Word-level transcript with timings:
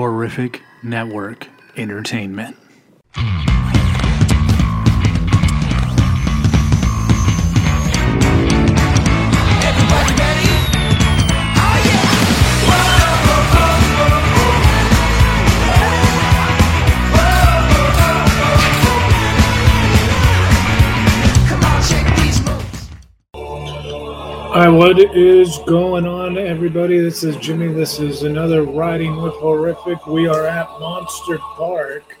Horrific 0.00 0.62
Network 0.82 1.46
Entertainment. 1.76 2.56
Right, 24.52 24.68
what 24.68 24.98
is 24.98 25.60
going 25.60 26.06
on, 26.06 26.36
everybody? 26.36 26.98
This 26.98 27.22
is 27.22 27.36
Jimmy. 27.36 27.68
This 27.72 28.00
is 28.00 28.24
another 28.24 28.64
Riding 28.64 29.22
with 29.22 29.34
Horrific. 29.34 30.08
We 30.08 30.26
are 30.26 30.44
at 30.44 30.68
Monster 30.80 31.38
Park, 31.38 32.18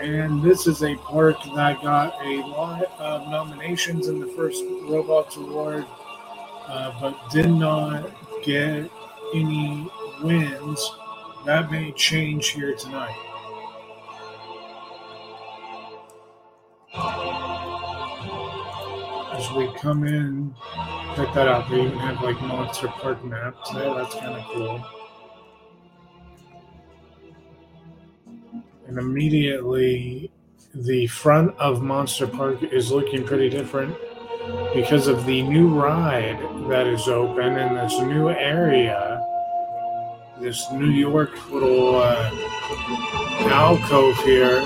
and 0.00 0.42
this 0.42 0.66
is 0.66 0.82
a 0.82 0.96
park 0.96 1.36
that 1.54 1.80
got 1.80 2.20
a 2.24 2.38
lot 2.48 2.82
of 2.98 3.28
nominations 3.28 4.08
in 4.08 4.18
the 4.18 4.26
first 4.34 4.64
Robots 4.88 5.36
Award, 5.36 5.86
uh, 6.66 6.92
but 7.00 7.30
did 7.30 7.50
not 7.50 8.10
get 8.44 8.90
any 9.32 9.88
wins. 10.24 10.90
That 11.46 11.70
may 11.70 11.92
change 11.92 12.48
here 12.48 12.74
tonight. 12.74 13.16
As 19.32 19.50
we 19.52 19.72
come 19.78 20.04
in, 20.04 20.54
check 21.16 21.34
that 21.34 21.48
out. 21.48 21.68
They 21.70 21.82
even 21.82 21.98
have 21.98 22.22
like 22.22 22.40
Monster 22.42 22.88
Park 22.88 23.24
maps 23.24 23.70
there. 23.72 23.94
That's 23.94 24.14
kind 24.14 24.34
of 24.34 24.44
cool. 24.52 24.84
And 28.86 28.98
immediately, 28.98 30.30
the 30.74 31.06
front 31.06 31.56
of 31.58 31.82
Monster 31.82 32.26
Park 32.26 32.62
is 32.62 32.90
looking 32.90 33.24
pretty 33.24 33.48
different 33.48 33.96
because 34.74 35.06
of 35.06 35.24
the 35.26 35.42
new 35.42 35.68
ride 35.68 36.38
that 36.68 36.86
is 36.86 37.08
open 37.08 37.56
in 37.56 37.74
this 37.74 37.98
new 38.00 38.28
area. 38.28 39.24
This 40.40 40.70
New 40.72 40.90
York 40.90 41.30
little 41.50 41.96
uh, 41.96 42.30
alcove 43.48 44.16
here 44.24 44.60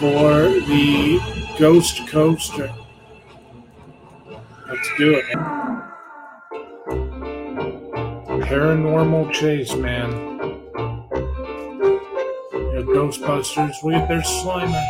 for 0.00 0.48
the 0.66 1.20
Ghost 1.58 2.08
Coaster. 2.08 2.72
Let's 4.70 4.90
do 4.96 5.16
it. 5.16 5.24
Paranormal 8.46 9.32
chase, 9.32 9.74
man. 9.74 10.10
Yeah, 12.52 12.82
Ghostbusters, 12.86 13.74
at 13.94 14.06
their 14.06 14.20
Slimer. 14.20 14.86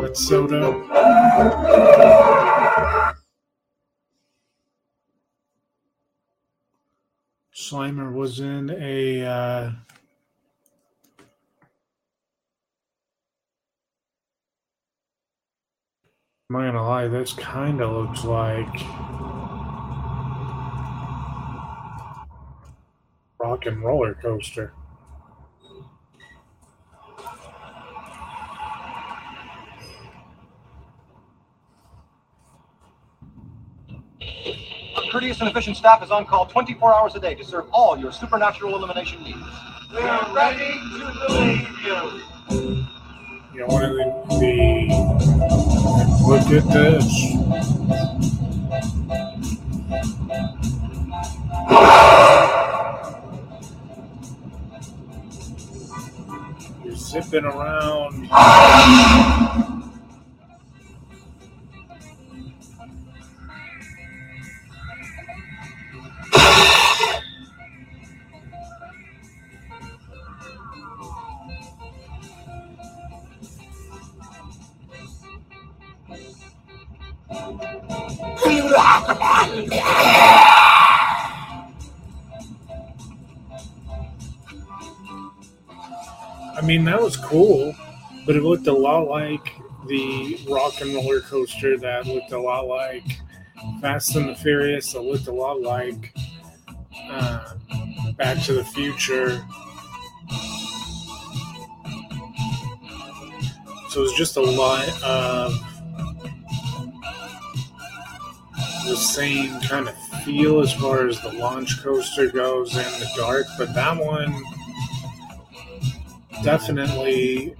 That's 0.00 0.26
so 0.26 0.48
dope. 0.48 0.86
Slimer 7.54 8.12
was 8.12 8.40
in 8.40 8.70
a 8.70 9.24
uh, 9.24 9.70
I'm 16.50 16.56
not 16.56 16.72
gonna 16.72 16.82
lie, 16.82 17.06
this 17.06 17.32
kinda 17.32 17.86
looks 17.86 18.24
like 18.24 18.66
rock 23.38 23.66
and 23.66 23.80
roller 23.80 24.14
coaster. 24.14 24.72
Our 34.96 35.02
courteous 35.12 35.40
and 35.40 35.48
efficient 35.48 35.76
staff 35.76 36.02
is 36.02 36.10
on 36.10 36.26
call 36.26 36.46
24 36.46 36.92
hours 36.92 37.14
a 37.14 37.20
day 37.20 37.36
to 37.36 37.44
serve 37.44 37.66
all 37.70 37.96
your 37.96 38.10
supernatural 38.10 38.74
elimination 38.74 39.22
needs. 39.22 39.38
We're 39.92 40.32
ready 40.32 40.72
to 40.98 41.26
believe 41.28 41.80
you. 41.84 42.29
You 43.60 43.66
of 43.66 43.94
the, 43.94 44.04
the 44.40 44.88
look 46.26 46.48
at 46.50 46.64
this. 46.72 47.06
You're 56.82 56.96
zipping 56.96 57.44
around. 57.44 58.30
Cool, 87.30 87.74
but 88.26 88.34
it 88.34 88.42
looked 88.42 88.66
a 88.66 88.72
lot 88.72 89.08
like 89.08 89.54
the 89.86 90.38
rock 90.48 90.80
and 90.80 90.92
roller 90.94 91.20
coaster 91.20 91.78
that 91.78 92.06
looked 92.06 92.32
a 92.32 92.38
lot 92.38 92.66
like 92.66 93.20
Fast 93.80 94.16
and 94.16 94.28
the 94.28 94.34
Furious, 94.34 94.92
that 94.92 95.00
looked 95.00 95.28
a 95.28 95.32
lot 95.32 95.60
like 95.60 96.12
uh, 97.08 97.54
Back 98.16 98.42
to 98.44 98.52
the 98.52 98.64
Future. 98.64 99.44
So 103.90 104.00
it 104.00 104.02
was 104.02 104.14
just 104.14 104.36
a 104.36 104.42
lot 104.42 104.88
of 105.02 105.52
the 108.86 108.96
same 108.96 109.60
kind 109.60 109.88
of 109.88 109.96
feel 110.24 110.60
as 110.60 110.72
far 110.72 111.06
as 111.06 111.20
the 111.22 111.32
launch 111.32 111.80
coaster 111.82 112.28
goes 112.28 112.76
in 112.76 112.82
the 113.00 113.10
dark, 113.16 113.46
but 113.56 113.72
that 113.74 113.96
one 113.96 114.42
definitely. 116.42 117.54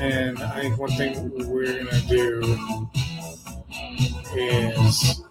And 0.00 0.38
i 0.38 0.60
think 0.60 0.78
one 0.78 0.90
thing 0.92 1.30
we're 1.48 1.84
gonna 1.84 2.00
do 2.02 2.88
is 4.34 5.22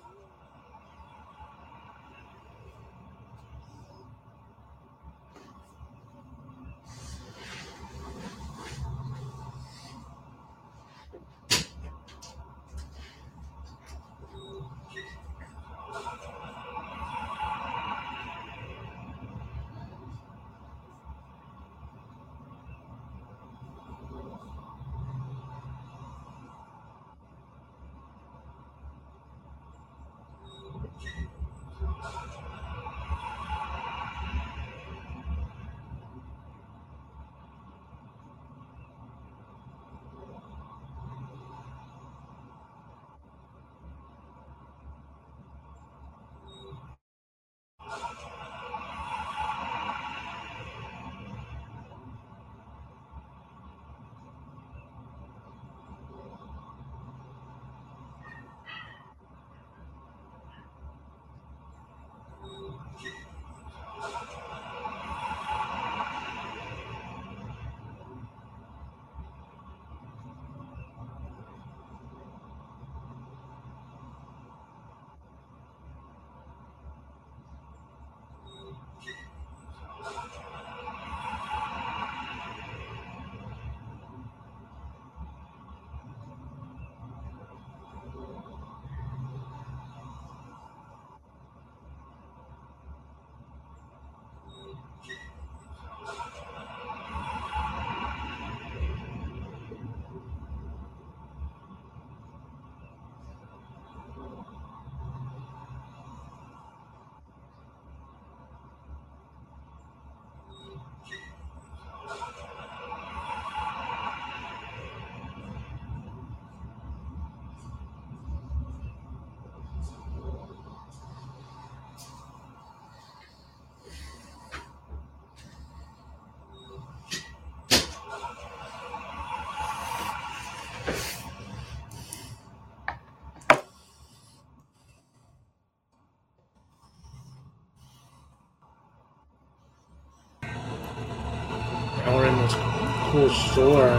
cool 143.16 143.29
store. 143.29 143.97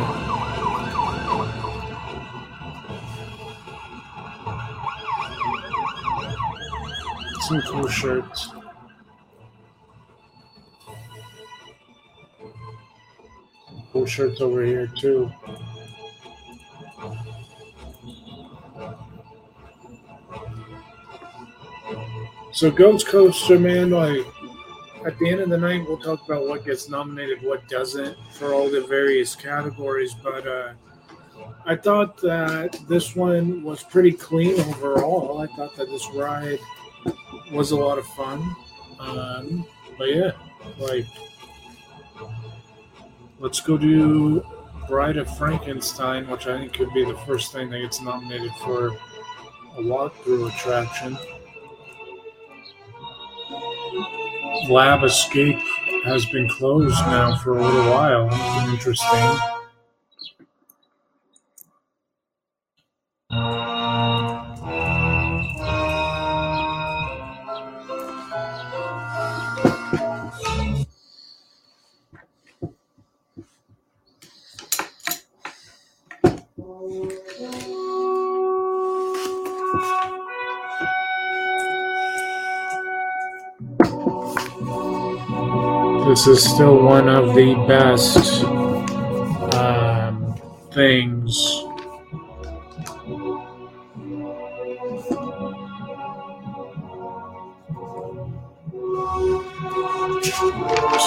Some 7.41 7.63
cool 7.63 7.89
shirts. 7.89 8.51
Cool 13.91 14.05
shirts 14.05 14.43
over 14.43 14.63
here 14.63 14.87
too. 14.87 15.33
So 22.53 22.71
Ghost 22.71 23.07
Coaster, 23.07 23.59
man, 23.59 23.93
like 23.93 24.27
at 25.07 25.17
the 25.21 25.29
end 25.31 25.41
of 25.41 25.51
the 25.51 25.57
night, 25.57 25.85
we'll 25.87 25.99
talk 25.99 26.25
about 26.25 26.49
what 26.49 26.65
gets 26.65 26.89
nominated, 26.89 27.41
what 27.41 27.67
doesn't, 27.69 28.17
for 28.33 28.53
all 28.53 28.69
the 28.69 28.85
various 28.89 29.37
categories. 29.37 30.15
But 30.15 30.47
uh, 30.47 30.73
I 31.65 31.77
thought 31.77 32.17
that 32.23 32.77
this 32.89 33.15
one 33.15 33.63
was 33.63 33.85
pretty 33.85 34.11
clean 34.11 34.59
overall. 34.61 35.39
I 35.39 35.47
thought 35.55 35.77
that 35.77 35.89
this 35.89 36.09
ride 36.13 36.59
was 37.53 37.71
a 37.71 37.77
lot 37.77 37.99
of 37.99 38.07
fun. 38.09 38.57
Um, 38.99 39.65
but 39.97 40.13
yeah, 40.13 40.33
like, 40.79 41.07
let's 43.39 43.61
go 43.61 43.79
do 43.79 44.45
Bride 44.89 45.19
of 45.19 45.37
Frankenstein, 45.39 46.29
which 46.29 46.49
I 46.49 46.59
think 46.59 46.73
could 46.73 46.93
be 46.93 47.05
the 47.05 47.17
first 47.19 47.53
thing 47.53 47.71
that 47.71 47.79
gets 47.79 48.01
nominated 48.01 48.53
for 48.65 48.89
a 48.89 49.83
walkthrough 49.83 50.53
attraction. 50.53 51.17
Lab 54.69 55.05
Escape 55.05 55.59
has 56.05 56.27
been 56.27 56.49
closed 56.49 56.99
now 57.07 57.37
for 57.37 57.59
a 57.59 57.63
little 57.63 57.91
while. 57.91 58.29
Interesting. 58.73 59.56
Is 86.27 86.43
still 86.43 86.83
one 86.83 87.09
of 87.09 87.37
the 87.37 87.55
best 87.69 88.43
um, 89.55 90.35
things. 90.73 91.37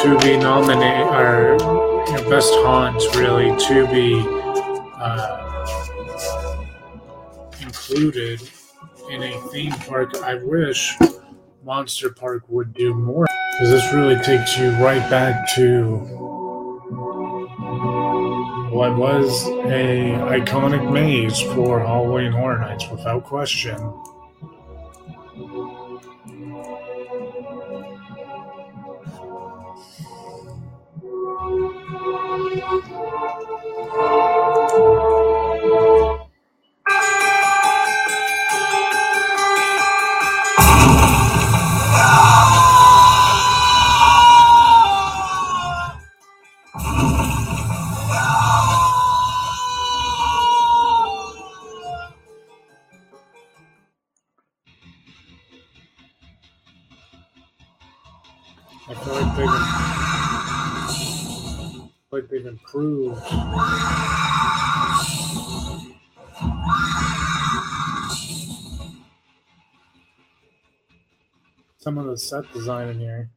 To 0.01 0.17
be 0.21 0.37
nominated, 0.37 1.07
or 1.07 1.57
you 2.07 2.13
know, 2.13 2.29
best 2.29 2.53
haunts, 2.63 3.13
really, 3.17 3.53
to 3.67 3.87
be 3.87 4.23
uh, 4.95 5.65
included 7.59 8.41
in 9.09 9.23
a 9.23 9.41
theme 9.49 9.73
park. 9.73 10.15
I 10.23 10.35
wish 10.35 10.97
Monster 11.65 12.09
Park 12.11 12.43
would 12.47 12.73
do 12.73 12.93
more 12.93 13.25
because 13.59 13.71
this 13.71 13.93
really 13.93 14.15
takes 14.15 14.57
you 14.57 14.69
right 14.77 15.09
back 15.09 15.45
to 15.53 15.97
what 18.71 18.95
was 18.95 19.45
a 19.65 20.13
iconic 20.31 20.89
maze 20.89 21.41
for 21.41 21.81
Halloween 21.81 22.31
Horror 22.31 22.59
Nights, 22.59 22.87
without 22.89 23.25
question. 23.25 23.75
Some 71.89 71.97
of 71.97 72.05
the 72.05 72.17
set 72.19 72.53
design 72.53 72.89
in 72.89 72.99
here. 72.99 73.31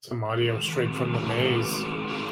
Some 0.00 0.24
audio 0.24 0.58
straight 0.58 0.92
from 0.96 1.12
the 1.12 1.20
maze. 1.20 2.31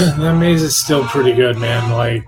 that 0.00 0.38
maze 0.38 0.62
is 0.62 0.76
still 0.76 1.04
pretty 1.04 1.32
good, 1.32 1.58
man. 1.58 1.90
Like, 1.92 2.24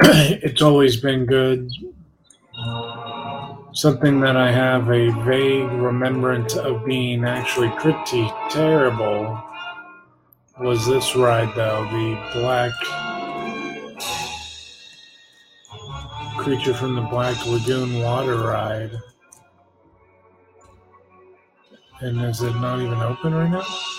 it's 0.02 0.60
always 0.60 0.96
been 0.96 1.26
good. 1.26 1.70
Something 3.72 4.20
that 4.20 4.36
I 4.36 4.50
have 4.50 4.90
a 4.90 5.10
vague 5.24 5.70
remembrance 5.70 6.56
of 6.56 6.84
being 6.84 7.24
actually 7.24 7.70
pretty 7.78 8.28
terrible 8.50 9.40
was 10.60 10.86
this 10.86 11.14
ride, 11.14 11.54
though 11.54 11.84
the 11.84 12.18
Black 12.34 12.72
Creature 16.36 16.74
from 16.74 16.96
the 16.96 17.02
Black 17.02 17.46
Lagoon 17.46 18.02
water 18.02 18.38
ride. 18.38 18.90
And 22.00 22.20
is 22.22 22.42
it 22.42 22.54
not 22.56 22.80
even 22.80 22.98
open 22.98 23.32
right 23.32 23.50
now? 23.50 23.91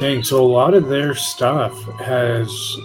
Dang, 0.00 0.22
so 0.22 0.44
a 0.44 0.46
lot 0.46 0.74
of 0.74 0.88
their 0.88 1.12
stuff 1.16 1.74
has 1.98 2.76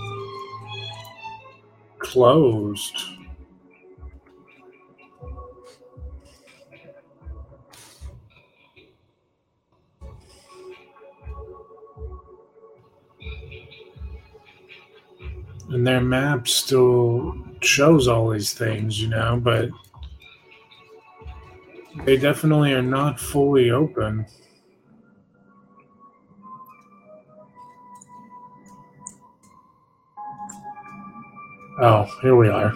closed. 1.99 2.97
And 15.69 15.85
their 15.85 16.01
map 16.01 16.47
still 16.47 17.35
shows 17.61 18.07
all 18.07 18.29
these 18.31 18.53
things, 18.53 18.99
you 18.99 19.09
know, 19.09 19.39
but 19.39 19.69
they 22.05 22.17
definitely 22.17 22.73
are 22.73 22.81
not 22.81 23.19
fully 23.19 23.69
open. 23.69 24.25
Oh, 31.79 32.03
here 32.21 32.35
we 32.35 32.49
are. 32.49 32.73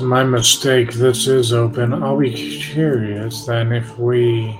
My 0.00 0.22
mistake. 0.22 0.92
This 0.92 1.26
is 1.26 1.52
open. 1.52 1.92
I'll 1.94 2.18
be 2.18 2.32
curious 2.60 3.46
then 3.46 3.72
if 3.72 3.98
we. 3.98 4.56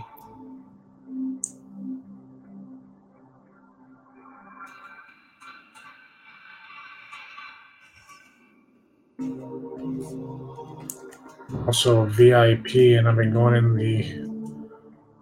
Also 11.67 12.05
VIP, 12.05 12.99
and 12.99 13.09
I've 13.09 13.17
been 13.17 13.33
going 13.33 13.55
in 13.55 13.75
the 13.75 14.29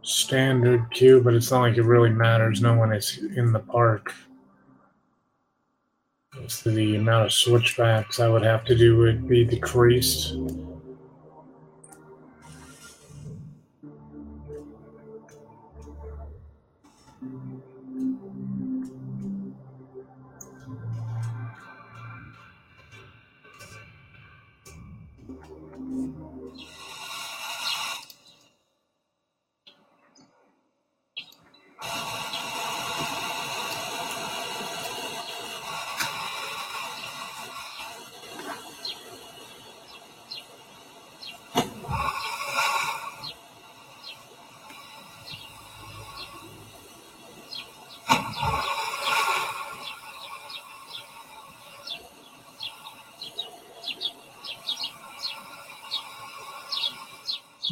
standard 0.03 0.91
queue, 0.91 1.21
but 1.21 1.35
it's 1.35 1.51
not 1.51 1.61
like 1.61 1.77
it 1.77 1.83
really 1.83 2.11
matters. 2.11 2.61
No 2.61 2.75
one 2.75 2.93
is 2.93 3.19
in 3.37 3.53
the 3.53 3.61
park. 3.61 4.13
So 6.49 6.71
the 6.71 6.97
amount 6.97 7.27
of 7.27 7.33
switchbacks 7.33 8.19
I 8.19 8.29
would 8.29 8.43
have 8.43 8.65
to 8.65 8.75
do 8.75 8.97
would 8.97 9.29
be 9.29 9.45
decreased. 9.45 10.35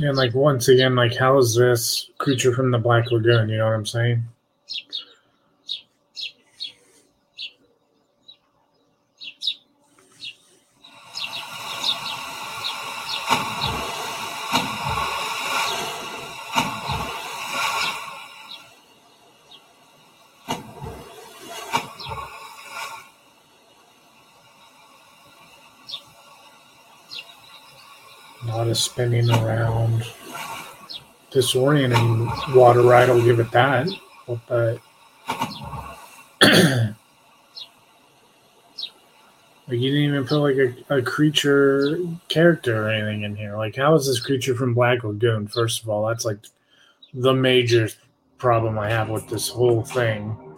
And 0.03 0.17
like 0.17 0.35
once 0.35 0.69
again, 0.69 0.95
like 0.95 1.15
how 1.15 1.39
is 1.39 1.55
this 1.55 2.11
creature 2.19 2.55
from 2.55 2.71
the 2.71 2.79
Black 2.79 3.11
Lagoon? 3.11 3.49
You 3.49 3.59
know 3.59 3.67
what 3.67 3.75
I'm 3.75 3.87
saying? 3.87 4.23
A 28.51 28.57
lot 28.57 28.69
of 28.69 28.77
spinning 28.77 29.31
around. 29.31 30.05
Disorienting 31.31 32.57
water 32.57 32.83
ride, 32.83 33.09
I'll 33.09 33.23
give 33.23 33.39
it 33.39 33.53
that. 33.53 33.89
But 34.27 34.81
like 39.71 39.79
you 39.79 39.91
didn't 39.91 40.05
even 40.05 40.27
put 40.27 40.41
like 40.41 40.57
a, 40.57 40.97
a 40.97 41.03
creature 41.03 41.99
character 42.29 42.87
or 42.87 42.91
anything 42.91 43.23
in 43.23 43.37
here. 43.37 43.57
Like 43.57 43.77
how 43.77 43.95
is 43.95 44.07
this 44.07 44.19
creature 44.19 44.57
from 44.57 44.75
Black 44.75 45.05
Lagoon? 45.05 45.47
First 45.47 45.83
of 45.83 45.89
all, 45.89 46.09
that's 46.09 46.25
like 46.25 46.39
the 47.15 47.33
major 47.33 47.89
problem 48.39 48.79
I 48.79 48.91
have 48.91 49.11
with 49.11 49.29
this 49.29 49.49
whole 49.49 49.85
thing. 49.85 50.50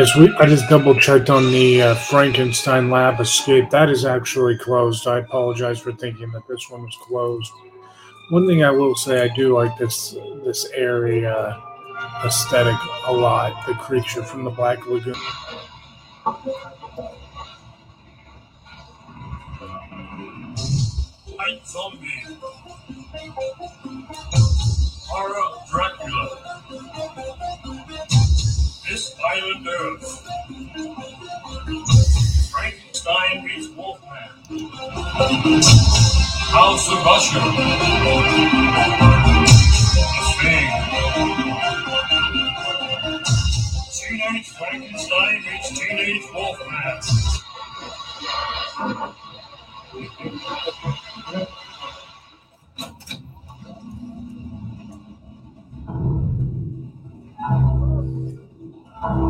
Yes, 0.00 0.16
we. 0.16 0.34
I 0.36 0.46
just 0.46 0.66
double 0.70 0.94
checked 0.94 1.28
on 1.28 1.52
the 1.52 1.82
uh, 1.82 1.94
Frankenstein 1.94 2.88
Lab 2.88 3.20
Escape. 3.20 3.68
That 3.68 3.90
is 3.90 4.06
actually 4.06 4.56
closed. 4.56 5.06
I 5.06 5.18
apologize 5.18 5.78
for 5.78 5.92
thinking 5.92 6.30
that 6.30 6.48
this 6.48 6.70
one 6.70 6.80
was 6.80 6.96
closed. 7.02 7.52
One 8.30 8.46
thing 8.46 8.64
I 8.64 8.70
will 8.70 8.94
say, 8.94 9.22
I 9.22 9.28
do 9.36 9.54
like 9.54 9.76
this 9.76 10.16
this 10.42 10.64
area 10.70 11.62
aesthetic 12.24 12.78
a 13.08 13.12
lot. 13.12 13.66
The 13.66 13.74
creature 13.74 14.22
from 14.22 14.44
the 14.44 14.50
Black 14.50 14.86
Lagoon. 14.86 15.12
Night 21.36 21.66
Zombie. 21.66 22.24
Horror 25.10 25.50
Dracula. 25.70 27.59
This 29.00 29.16
Island 29.32 29.66
Earth. 29.66 30.12
Frankenstein 32.50 33.44
meets 33.46 33.68
Wolfman. 33.68 34.28
House 36.52 36.86
of 36.92 37.06
Usher. 37.06 37.40
The. 40.42 40.56
Teenage 43.96 44.48
Frankenstein 44.50 45.36
meets 45.46 45.68
Teenage 45.80 46.26
Wolfman. 46.34 47.00
Oh. 59.02 59.29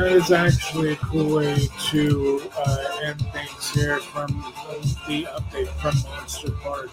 That 0.00 0.12
is 0.12 0.32
actually 0.32 0.92
a 0.94 0.96
cool 0.96 1.36
way 1.36 1.68
to 1.90 2.50
uh, 2.56 3.00
end 3.04 3.20
things 3.32 3.70
here 3.74 3.98
from 3.98 4.28
the 5.06 5.24
update 5.24 5.68
from 5.78 5.94
Monster 6.08 6.52
Park. 6.52 6.88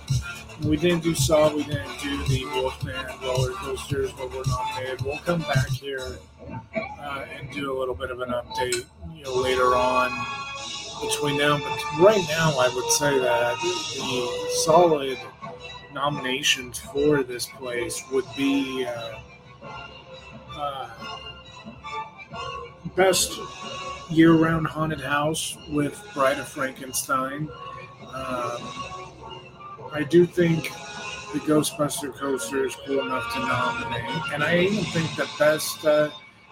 We 0.61 0.75
didn't 0.75 1.03
do 1.03 1.15
Saw, 1.15 1.55
we 1.55 1.63
didn't 1.63 2.01
do 2.01 2.21
the 2.25 2.43
Wolfman 2.47 3.05
roller 3.23 3.53
coasters, 3.53 4.11
but 4.11 4.29
we're 4.33 4.43
nominated. 4.45 5.03
We'll 5.03 5.19
come 5.19 5.39
back 5.39 5.69
here 5.69 6.17
uh, 6.75 7.25
and 7.33 7.49
do 7.53 7.71
a 7.71 7.75
little 7.79 7.95
bit 7.95 8.11
of 8.11 8.19
an 8.19 8.31
update 8.31 8.83
you 9.15 9.23
know, 9.23 9.35
later 9.35 9.77
on 9.77 10.11
between 11.01 11.37
now. 11.37 11.59
But 11.59 11.79
right 12.01 12.25
now, 12.27 12.59
I 12.59 12.69
would 12.75 12.91
say 12.91 13.17
that 13.19 13.55
the 13.61 14.49
solid 14.65 15.17
nominations 15.93 16.77
for 16.77 17.23
this 17.23 17.45
place 17.45 18.03
would 18.11 18.25
be. 18.35 18.85
Uh, 18.85 19.19
uh, 20.57 20.89
best 22.97 23.39
year-round 24.09 24.65
haunted 24.65 24.99
house 24.99 25.55
with 25.69 26.03
Bride 26.13 26.39
of 26.39 26.47
Frankenstein. 26.47 27.47
Um, 28.01 28.59
I 29.93 30.05
do 30.09 30.25
think 30.25 30.63
the 31.31 31.39
Ghostbuster 31.39 32.13
coaster 32.13 32.65
is 32.65 32.75
cool 32.85 33.05
enough 33.05 33.31
to 33.33 33.39
nominate, 33.39 34.33
and 34.33 34.43
I 34.43 34.57
even 34.61 34.83
think 34.85 35.15
the 35.15 35.29
best 35.37 35.85
uh, 35.85 36.09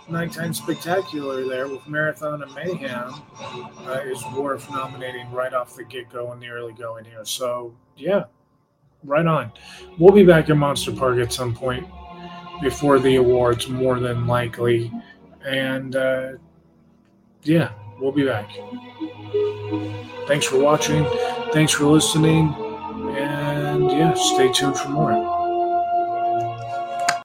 nighttime 0.07 0.53
spectacular 0.53 1.47
there 1.47 1.67
with 1.67 1.87
Marathon 1.87 2.43
and 2.43 2.53
Mayhem 2.53 3.11
uh, 3.41 4.01
is 4.03 4.23
worth 4.35 4.69
nominating 4.69 5.31
right 5.31 5.53
off 5.53 5.75
the 5.75 5.83
get-go 5.83 6.31
in 6.33 6.39
the 6.39 6.49
early 6.49 6.73
going 6.73 7.05
here. 7.05 7.25
So 7.25 7.73
yeah, 7.97 8.25
right 9.03 9.25
on. 9.25 9.51
We'll 9.97 10.13
be 10.13 10.23
back 10.23 10.49
in 10.49 10.59
Monster 10.59 10.91
Park 10.91 11.17
at 11.17 11.33
some 11.33 11.55
point 11.55 11.87
before 12.61 12.99
the 12.99 13.15
awards, 13.15 13.67
more 13.67 13.99
than 13.99 14.27
likely. 14.27 14.91
And 15.45 15.95
uh, 15.95 16.33
yeah, 17.43 17.71
we'll 17.99 18.11
be 18.11 18.25
back. 18.25 18.49
Thanks 20.27 20.45
for 20.45 20.57
watching. 20.57 21.05
Thanks 21.53 21.71
for 21.73 21.85
listening. 21.85 22.53
And 23.17 23.91
yeah, 23.91 24.13
stay 24.15 24.51
tuned 24.51 24.77
for 24.77 24.89
more. 24.89 25.34